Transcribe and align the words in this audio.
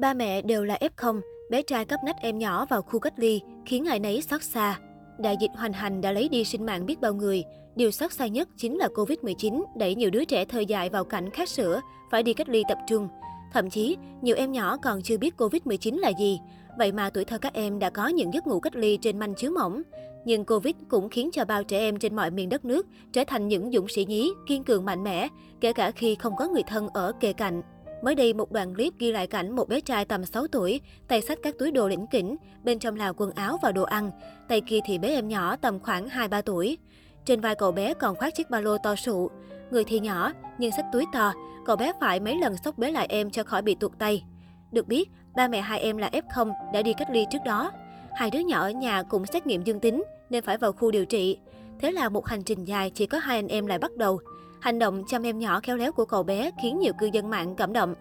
Ba 0.00 0.14
mẹ 0.14 0.42
đều 0.42 0.64
là 0.64 0.78
F0, 0.96 1.20
bé 1.50 1.62
trai 1.62 1.84
cấp 1.84 2.00
nách 2.04 2.16
em 2.20 2.38
nhỏ 2.38 2.66
vào 2.66 2.82
khu 2.82 2.98
cách 2.98 3.12
ly, 3.16 3.40
khiến 3.66 3.84
ai 3.84 3.98
nấy 3.98 4.22
xót 4.22 4.42
xa. 4.42 4.78
Đại 5.18 5.36
dịch 5.40 5.50
hoành 5.54 5.72
hành 5.72 6.00
đã 6.00 6.12
lấy 6.12 6.28
đi 6.28 6.44
sinh 6.44 6.66
mạng 6.66 6.86
biết 6.86 7.00
bao 7.00 7.14
người. 7.14 7.44
Điều 7.76 7.90
xót 7.90 8.12
xa 8.12 8.26
nhất 8.26 8.48
chính 8.56 8.78
là 8.78 8.88
Covid-19 8.94 9.62
đẩy 9.76 9.94
nhiều 9.94 10.10
đứa 10.10 10.24
trẻ 10.24 10.44
thời 10.44 10.66
dại 10.66 10.88
vào 10.88 11.04
cảnh 11.04 11.30
khát 11.30 11.48
sữa, 11.48 11.80
phải 12.10 12.22
đi 12.22 12.32
cách 12.32 12.48
ly 12.48 12.62
tập 12.68 12.78
trung. 12.88 13.08
Thậm 13.52 13.70
chí, 13.70 13.96
nhiều 14.22 14.36
em 14.36 14.52
nhỏ 14.52 14.76
còn 14.76 15.02
chưa 15.02 15.18
biết 15.18 15.34
Covid-19 15.38 15.98
là 15.98 16.12
gì. 16.18 16.40
Vậy 16.78 16.92
mà 16.92 17.10
tuổi 17.10 17.24
thơ 17.24 17.38
các 17.38 17.54
em 17.54 17.78
đã 17.78 17.90
có 17.90 18.08
những 18.08 18.34
giấc 18.34 18.46
ngủ 18.46 18.60
cách 18.60 18.76
ly 18.76 18.98
trên 19.02 19.18
manh 19.18 19.34
chiếu 19.34 19.50
mỏng. 19.50 19.82
Nhưng 20.24 20.44
Covid 20.44 20.74
cũng 20.88 21.08
khiến 21.08 21.30
cho 21.32 21.44
bao 21.44 21.64
trẻ 21.64 21.78
em 21.78 21.98
trên 21.98 22.16
mọi 22.16 22.30
miền 22.30 22.48
đất 22.48 22.64
nước 22.64 22.86
trở 23.12 23.24
thành 23.26 23.48
những 23.48 23.70
dũng 23.72 23.88
sĩ 23.88 24.04
nhí, 24.04 24.32
kiên 24.48 24.64
cường 24.64 24.84
mạnh 24.84 25.04
mẽ, 25.04 25.28
kể 25.60 25.72
cả 25.72 25.90
khi 25.90 26.14
không 26.14 26.36
có 26.36 26.48
người 26.48 26.62
thân 26.62 26.88
ở 26.88 27.12
kề 27.20 27.32
cạnh. 27.32 27.62
Mới 28.02 28.14
đây, 28.14 28.32
một 28.32 28.52
đoạn 28.52 28.74
clip 28.74 28.92
ghi 28.98 29.12
lại 29.12 29.26
cảnh 29.26 29.56
một 29.56 29.68
bé 29.68 29.80
trai 29.80 30.04
tầm 30.04 30.24
6 30.24 30.46
tuổi, 30.46 30.80
tay 31.08 31.22
xách 31.22 31.38
các 31.42 31.54
túi 31.58 31.70
đồ 31.70 31.88
lĩnh 31.88 32.06
kỉnh, 32.06 32.36
bên 32.64 32.78
trong 32.78 32.96
là 32.96 33.12
quần 33.12 33.30
áo 33.30 33.58
và 33.62 33.72
đồ 33.72 33.82
ăn. 33.82 34.10
Tay 34.48 34.60
kia 34.60 34.78
thì 34.84 34.98
bé 34.98 35.08
em 35.08 35.28
nhỏ 35.28 35.56
tầm 35.56 35.80
khoảng 35.80 36.08
2-3 36.08 36.42
tuổi. 36.42 36.78
Trên 37.24 37.40
vai 37.40 37.54
cậu 37.54 37.72
bé 37.72 37.94
còn 37.94 38.16
khoác 38.16 38.34
chiếc 38.34 38.50
ba 38.50 38.60
lô 38.60 38.78
to 38.78 38.94
sụ. 38.96 39.30
Người 39.70 39.84
thì 39.84 40.00
nhỏ, 40.00 40.32
nhưng 40.58 40.72
xách 40.72 40.86
túi 40.92 41.04
to, 41.12 41.32
cậu 41.66 41.76
bé 41.76 41.92
phải 42.00 42.20
mấy 42.20 42.36
lần 42.36 42.56
xốc 42.64 42.78
bế 42.78 42.90
lại 42.90 43.06
em 43.08 43.30
cho 43.30 43.44
khỏi 43.44 43.62
bị 43.62 43.74
tuột 43.74 43.92
tay. 43.98 44.24
Được 44.72 44.88
biết, 44.88 45.10
ba 45.36 45.48
mẹ 45.48 45.60
hai 45.60 45.80
em 45.80 45.96
là 45.96 46.10
F0 46.12 46.52
đã 46.72 46.82
đi 46.82 46.92
cách 46.92 47.10
ly 47.10 47.24
trước 47.30 47.38
đó. 47.44 47.70
Hai 48.14 48.30
đứa 48.30 48.38
nhỏ 48.38 48.60
ở 48.60 48.70
nhà 48.70 49.02
cũng 49.02 49.26
xét 49.26 49.46
nghiệm 49.46 49.64
dương 49.64 49.80
tính 49.80 50.02
nên 50.30 50.44
phải 50.44 50.58
vào 50.58 50.72
khu 50.72 50.90
điều 50.90 51.04
trị. 51.04 51.38
Thế 51.80 51.92
là 51.92 52.08
một 52.08 52.26
hành 52.26 52.42
trình 52.42 52.64
dài 52.64 52.90
chỉ 52.90 53.06
có 53.06 53.18
hai 53.18 53.38
anh 53.38 53.48
em 53.48 53.66
lại 53.66 53.78
bắt 53.78 53.96
đầu. 53.96 54.20
Hành 54.60 54.78
động 54.78 55.02
chăm 55.06 55.22
em 55.22 55.38
nhỏ 55.38 55.60
khéo 55.62 55.76
léo 55.76 55.92
của 55.92 56.04
cậu 56.04 56.22
bé 56.22 56.50
khiến 56.62 56.78
nhiều 56.78 56.92
cư 56.98 57.06
dân 57.12 57.30
mạng 57.30 57.54
cảm 57.56 57.72
động. 57.72 57.94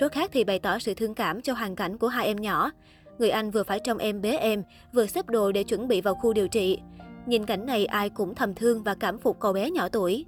Số 0.00 0.08
khác 0.08 0.30
thì 0.32 0.44
bày 0.44 0.58
tỏ 0.58 0.78
sự 0.78 0.94
thương 0.94 1.14
cảm 1.14 1.40
cho 1.40 1.52
hoàn 1.52 1.76
cảnh 1.76 1.98
của 1.98 2.08
hai 2.08 2.26
em 2.26 2.36
nhỏ. 2.36 2.70
Người 3.18 3.30
anh 3.30 3.50
vừa 3.50 3.62
phải 3.62 3.80
trông 3.84 3.98
em 3.98 4.22
bế 4.22 4.36
em, 4.36 4.62
vừa 4.92 5.06
xếp 5.06 5.26
đồ 5.26 5.52
để 5.52 5.62
chuẩn 5.62 5.88
bị 5.88 6.00
vào 6.00 6.14
khu 6.14 6.32
điều 6.32 6.48
trị. 6.48 6.78
Nhìn 7.26 7.46
cảnh 7.46 7.66
này 7.66 7.86
ai 7.86 8.10
cũng 8.10 8.34
thầm 8.34 8.54
thương 8.54 8.82
và 8.82 8.94
cảm 8.94 9.18
phục 9.18 9.40
cậu 9.40 9.52
bé 9.52 9.70
nhỏ 9.70 9.88
tuổi. 9.88 10.24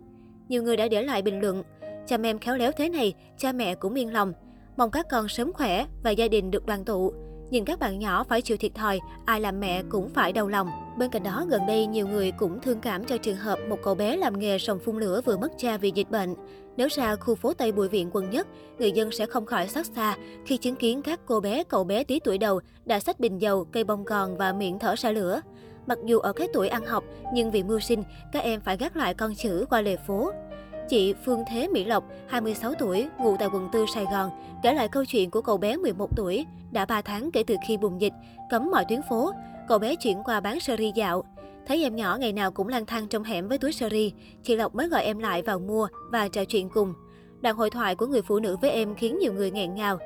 Nhiều 0.49 0.63
người 0.63 0.77
đã 0.77 0.89
để 0.89 1.03
lại 1.03 1.23
bình 1.23 1.41
luận, 1.41 1.63
chăm 2.07 2.23
em 2.23 2.39
khéo 2.39 2.57
léo 2.57 2.73
thế 2.73 2.89
này, 2.89 3.15
cha 3.39 3.53
mẹ 3.53 3.75
cũng 3.75 3.95
yên 3.95 4.13
lòng. 4.13 4.33
Mong 4.77 4.91
các 4.91 5.07
con 5.11 5.29
sớm 5.29 5.53
khỏe 5.53 5.87
và 6.03 6.11
gia 6.11 6.29
đình 6.29 6.51
được 6.51 6.67
đoàn 6.67 6.85
tụ. 6.85 7.13
Nhìn 7.51 7.65
các 7.65 7.79
bạn 7.79 7.99
nhỏ 7.99 8.25
phải 8.25 8.43
chịu 8.43 8.57
thiệt 8.57 8.75
thòi, 8.75 9.01
ai 9.25 9.41
làm 9.41 9.61
mẹ 9.61 9.83
cũng 9.89 10.09
phải 10.09 10.33
đau 10.33 10.49
lòng. 10.49 10.69
Bên 10.99 11.11
cạnh 11.11 11.23
đó, 11.23 11.45
gần 11.49 11.63
đây 11.67 11.87
nhiều 11.87 12.09
người 12.09 12.31
cũng 12.31 12.61
thương 12.61 12.81
cảm 12.81 13.05
cho 13.05 13.17
trường 13.17 13.37
hợp 13.37 13.59
một 13.69 13.79
cậu 13.83 13.95
bé 13.95 14.17
làm 14.17 14.39
nghề 14.39 14.59
sòng 14.59 14.79
phun 14.79 14.99
lửa 14.99 15.21
vừa 15.25 15.37
mất 15.37 15.53
cha 15.59 15.77
vì 15.77 15.93
dịch 15.95 16.11
bệnh. 16.11 16.35
Nếu 16.77 16.89
ra 16.91 17.17
khu 17.17 17.35
phố 17.35 17.53
Tây 17.53 17.73
Bùi 17.73 17.89
Viện 17.89 18.11
quận 18.13 18.31
nhất, 18.31 18.47
người 18.79 18.93
dân 18.93 19.11
sẽ 19.11 19.27
không 19.27 19.47
khỏi 19.47 19.69
xót 19.69 19.87
xa 19.87 20.17
khi 20.47 20.57
chứng 20.57 20.77
kiến 20.77 21.03
các 21.03 21.21
cô 21.27 21.41
bé, 21.41 21.65
cậu 21.65 21.85
bé 21.85 22.05
tí 22.05 22.21
tuổi 22.21 22.39
đầu 22.39 22.61
đã 22.85 23.01
xách 23.01 23.21
bình 23.21 23.39
dầu, 23.39 23.65
cây 23.65 23.85
bông 23.85 24.05
gòn 24.05 24.37
và 24.37 24.53
miệng 24.53 24.79
thở 24.79 24.95
ra 24.99 25.11
lửa. 25.11 25.41
Mặc 25.87 25.99
dù 26.05 26.19
ở 26.19 26.33
cái 26.33 26.49
tuổi 26.53 26.69
ăn 26.69 26.87
học, 26.87 27.05
nhưng 27.35 27.51
vì 27.51 27.63
mưu 27.63 27.81
sinh, 27.81 28.03
các 28.33 28.43
em 28.43 28.61
phải 28.61 28.77
gác 28.77 28.97
lại 28.97 29.15
con 29.15 29.35
chữ 29.35 29.67
qua 29.71 29.81
lề 29.81 29.97
phố. 29.97 30.33
Chị 30.89 31.15
Phương 31.25 31.45
Thế 31.47 31.69
Mỹ 31.69 31.85
Lộc, 31.85 32.05
26 32.29 32.75
tuổi, 32.75 33.09
ngụ 33.19 33.37
tại 33.37 33.49
quận 33.53 33.69
4 33.73 33.87
Sài 33.95 34.05
Gòn, 34.13 34.31
kể 34.63 34.75
lại 34.75 34.89
câu 34.89 35.05
chuyện 35.05 35.31
của 35.31 35.43
cậu 35.43 35.59
bé 35.59 35.77
11 35.77 36.17
tuổi. 36.17 36.47
Đã 36.71 36.85
3 36.85 37.03
tháng 37.03 37.31
kể 37.31 37.43
từ 37.47 37.57
khi 37.67 37.77
bùng 37.77 38.01
dịch, 38.01 38.13
cấm 38.51 38.71
mọi 38.71 38.85
tuyến 38.89 39.01
phố, 39.09 39.33
cậu 39.69 39.79
bé 39.79 39.97
chuyển 39.97 40.23
qua 40.23 40.41
bán 40.41 40.61
sơ 40.61 40.77
ri 40.77 40.93
dạo. 40.95 41.25
Thấy 41.67 41.83
em 41.83 41.97
nhỏ 41.97 42.17
ngày 42.21 42.33
nào 42.33 42.51
cũng 42.51 42.69
lang 42.69 42.87
thang 42.87 43.09
trong 43.09 43.25
hẻm 43.25 43.49
với 43.49 43.59
túi 43.59 43.73
sơ 43.73 43.89
ri, 43.89 44.13
chị 44.43 44.57
Lộc 44.57 44.75
mới 44.75 44.89
gọi 44.89 45.05
em 45.05 45.19
lại 45.19 45.43
vào 45.43 45.59
mua 45.59 45.89
và 46.11 46.29
trò 46.29 46.45
chuyện 46.45 46.69
cùng. 46.69 46.95
Đoạn 47.41 47.57
hội 47.57 47.71
thoại 47.71 47.95
của 47.95 48.07
người 48.07 48.23
phụ 48.23 48.39
nữ 48.39 48.57
với 48.57 48.71
em 48.71 48.95
khiến 48.95 49.19
nhiều 49.19 49.33
người 49.33 49.51
nghẹn 49.51 49.75
ngào. 49.75 49.99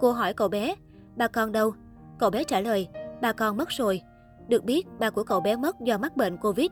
Cô 0.00 0.12
hỏi 0.12 0.34
cậu 0.34 0.48
bé, 0.48 0.74
ba 1.16 1.28
con 1.28 1.52
đâu? 1.52 1.74
Cậu 2.18 2.30
bé 2.30 2.44
trả 2.44 2.60
lời, 2.60 2.88
ba 3.20 3.32
con 3.32 3.56
mất 3.56 3.68
rồi. 3.68 4.00
Được 4.48 4.64
biết, 4.64 4.86
ba 4.98 5.10
của 5.10 5.24
cậu 5.24 5.40
bé 5.40 5.56
mất 5.56 5.80
do 5.80 5.98
mắc 5.98 6.16
bệnh 6.16 6.36
Covid. 6.36 6.70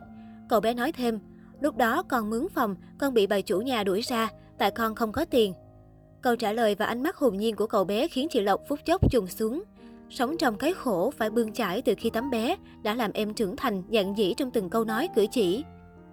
Cậu 0.49 0.59
bé 0.59 0.73
nói 0.73 0.91
thêm, 0.91 1.19
Lúc 1.61 1.77
đó 1.77 2.03
con 2.09 2.29
mướn 2.29 2.47
phòng, 2.49 2.75
con 2.99 3.13
bị 3.13 3.27
bà 3.27 3.41
chủ 3.41 3.59
nhà 3.59 3.83
đuổi 3.83 4.01
ra, 4.01 4.29
tại 4.57 4.71
con 4.71 4.95
không 4.95 5.11
có 5.11 5.25
tiền. 5.25 5.53
Câu 6.21 6.35
trả 6.35 6.51
lời 6.51 6.75
và 6.75 6.85
ánh 6.85 7.03
mắt 7.03 7.15
hồn 7.15 7.37
nhiên 7.37 7.55
của 7.55 7.67
cậu 7.67 7.83
bé 7.83 8.07
khiến 8.07 8.27
chị 8.31 8.41
Lộc 8.41 8.61
phút 8.67 8.79
chốc 8.85 9.11
trùng 9.11 9.27
xuống. 9.27 9.63
Sống 10.09 10.37
trong 10.37 10.57
cái 10.57 10.73
khổ 10.73 11.13
phải 11.17 11.29
bươn 11.29 11.53
chải 11.53 11.81
từ 11.81 11.93
khi 11.97 12.09
tắm 12.09 12.29
bé 12.29 12.55
đã 12.83 12.93
làm 12.93 13.11
em 13.13 13.33
trưởng 13.33 13.55
thành, 13.55 13.83
dạn 13.91 14.13
dĩ 14.13 14.33
trong 14.37 14.51
từng 14.51 14.69
câu 14.69 14.83
nói 14.83 15.09
cử 15.15 15.25
chỉ. 15.31 15.63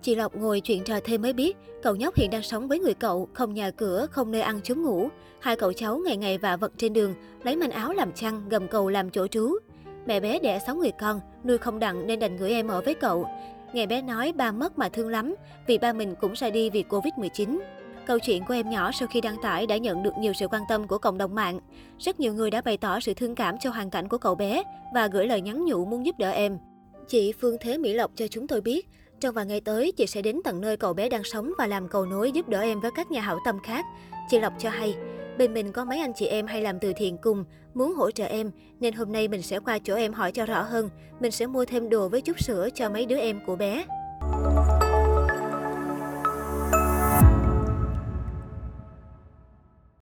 Chị 0.03 0.15
Lộc 0.15 0.37
ngồi 0.37 0.61
chuyện 0.61 0.85
trò 0.85 0.99
thêm 1.05 1.23
mới 1.23 1.33
biết, 1.33 1.57
cậu 1.83 1.97
nhóc 1.97 2.17
hiện 2.17 2.31
đang 2.31 2.43
sống 2.43 2.69
với 2.69 2.79
người 2.79 2.95
cậu, 2.95 3.29
không 3.33 3.55
nhà 3.55 3.71
cửa, 3.71 4.07
không 4.11 4.31
nơi 4.31 4.43
ăn 4.43 4.61
chốn 4.63 4.83
ngủ. 4.83 5.09
Hai 5.41 5.57
cậu 5.57 5.73
cháu 5.73 5.99
ngày 5.99 6.17
ngày 6.17 6.39
vạ 6.39 6.57
vật 6.57 6.73
trên 6.77 6.93
đường, 6.93 7.15
lấy 7.43 7.57
manh 7.57 7.71
áo 7.71 7.93
làm 7.93 8.13
chăn, 8.13 8.49
gầm 8.49 8.69
cầu 8.69 8.89
làm 8.89 9.11
chỗ 9.11 9.27
trú. 9.27 9.57
Mẹ 10.07 10.21
bé 10.21 10.39
đẻ 10.39 10.59
6 10.67 10.77
người 10.77 10.93
con, 11.01 11.21
nuôi 11.45 11.59
không 11.59 11.79
đặng 11.79 12.07
nên 12.07 12.19
đành 12.19 12.37
gửi 12.37 12.51
em 12.51 12.69
ở 12.69 12.81
với 12.81 12.95
cậu. 12.95 13.27
Nghe 13.73 13.87
bé 13.87 14.03
nói 14.03 14.33
ba 14.33 14.53
mất 14.53 14.79
mà 14.79 14.89
thương 14.89 15.09
lắm, 15.09 15.35
vì 15.67 15.79
ba 15.79 15.93
mình 15.93 16.15
cũng 16.21 16.33
ra 16.33 16.51
đi 16.51 16.71
vì 16.71 16.85
Covid-19. 16.89 17.59
Câu 18.07 18.19
chuyện 18.19 18.45
của 18.45 18.55
em 18.55 18.71
nhỏ 18.71 18.91
sau 18.93 19.09
khi 19.09 19.21
đăng 19.21 19.37
tải 19.43 19.67
đã 19.67 19.77
nhận 19.77 20.03
được 20.03 20.19
nhiều 20.19 20.33
sự 20.33 20.47
quan 20.49 20.63
tâm 20.69 20.87
của 20.87 20.99
cộng 20.99 21.19
đồng 21.19 21.35
mạng. 21.35 21.61
Rất 21.99 22.21
nhiều 22.21 22.35
người 22.35 22.51
đã 22.51 22.61
bày 22.61 22.77
tỏ 22.77 23.01
sự 23.01 23.15
thương 23.15 23.35
cảm 23.35 23.59
cho 23.59 23.71
hoàn 23.71 23.91
cảnh 23.91 24.09
của 24.09 24.19
cậu 24.19 24.35
bé 24.35 24.63
và 24.95 25.07
gửi 25.07 25.27
lời 25.27 25.41
nhắn 25.41 25.65
nhủ 25.65 25.85
muốn 25.85 26.07
giúp 26.07 26.19
đỡ 26.19 26.31
em. 26.31 26.59
Chị 27.09 27.33
Phương 27.41 27.57
Thế 27.61 27.79
Mỹ 27.79 27.93
Lộc 27.93 28.11
cho 28.15 28.27
chúng 28.29 28.47
tôi 28.47 28.61
biết, 28.61 28.89
trong 29.21 29.35
vài 29.35 29.47
ngày 29.47 29.61
tới, 29.61 29.93
chị 29.93 30.07
sẽ 30.07 30.23
đến 30.23 30.41
tận 30.45 30.61
nơi 30.61 30.77
cậu 30.77 30.95
bé 30.95 31.09
đang 31.09 31.25
sống 31.25 31.53
và 31.59 31.67
làm 31.67 31.89
cầu 31.89 32.07
nối 32.07 32.33
giúp 32.33 32.49
đỡ 32.49 32.61
em 32.61 32.81
với 32.81 32.91
các 32.97 33.11
nhà 33.11 33.21
hảo 33.21 33.39
tâm 33.45 33.59
khác. 33.63 33.85
Chị 34.29 34.39
Lộc 34.41 34.53
cho 34.59 34.71
hay, 34.71 34.95
bên 35.39 35.55
mình 35.55 35.73
có 35.73 35.85
mấy 35.85 35.99
anh 35.99 36.13
chị 36.15 36.27
em 36.27 36.47
hay 36.47 36.63
làm 36.63 36.79
từ 36.79 36.93
thiện 36.97 37.17
cùng, 37.19 37.45
muốn 37.75 37.95
hỗ 37.95 38.11
trợ 38.11 38.25
em, 38.25 38.51
nên 38.81 38.95
hôm 38.95 39.13
nay 39.13 39.29
mình 39.29 39.43
sẽ 39.43 39.59
qua 39.61 39.79
chỗ 39.79 39.95
em 39.95 40.13
hỏi 40.13 40.33
cho 40.33 40.47
rõ 40.47 40.63
hơn. 40.63 40.91
Mình 41.21 41.31
sẽ 41.31 41.47
mua 41.47 41.65
thêm 41.65 41.89
đồ 41.89 42.09
với 42.09 42.21
chút 42.21 42.41
sữa 42.41 42.69
cho 42.75 42.91
mấy 42.91 43.07
đứa 43.07 43.19
em 43.19 43.41
của 43.47 43.57
bé. 43.57 43.85